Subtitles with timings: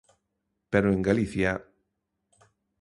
[0.71, 1.51] Pero en Galicia...